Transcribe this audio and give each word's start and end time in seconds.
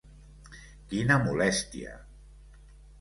Quina 0.93 1.19
molèstia! 1.27 1.93